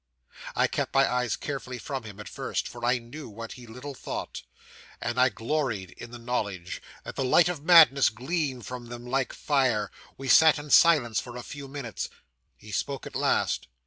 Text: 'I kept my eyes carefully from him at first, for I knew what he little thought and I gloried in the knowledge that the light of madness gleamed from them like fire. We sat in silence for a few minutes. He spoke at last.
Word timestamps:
'I 0.55 0.65
kept 0.65 0.95
my 0.95 1.07
eyes 1.07 1.35
carefully 1.35 1.77
from 1.77 2.05
him 2.05 2.19
at 2.19 2.27
first, 2.27 2.67
for 2.67 2.83
I 2.83 2.97
knew 2.97 3.29
what 3.29 3.51
he 3.51 3.67
little 3.67 3.93
thought 3.93 4.41
and 4.99 5.19
I 5.19 5.29
gloried 5.29 5.91
in 5.91 6.09
the 6.09 6.17
knowledge 6.17 6.81
that 7.03 7.15
the 7.15 7.23
light 7.23 7.47
of 7.47 7.63
madness 7.63 8.09
gleamed 8.09 8.65
from 8.65 8.87
them 8.87 9.05
like 9.05 9.31
fire. 9.31 9.91
We 10.17 10.27
sat 10.27 10.57
in 10.57 10.71
silence 10.71 11.21
for 11.21 11.37
a 11.37 11.43
few 11.43 11.67
minutes. 11.67 12.09
He 12.57 12.71
spoke 12.71 13.05
at 13.05 13.13
last. 13.15 13.67